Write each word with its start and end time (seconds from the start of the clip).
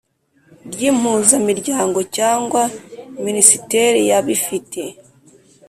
Ry 0.73 0.81
impuzamiryango 0.91 1.99
cyangwa 2.17 2.61
minisiteriya 3.25 4.15
bifite 4.27 4.81